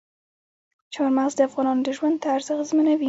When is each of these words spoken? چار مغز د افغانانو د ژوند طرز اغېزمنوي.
چار 0.93 1.09
مغز 1.17 1.33
د 1.35 1.41
افغانانو 1.47 1.81
د 1.85 1.89
ژوند 1.97 2.15
طرز 2.25 2.47
اغېزمنوي. 2.55 2.97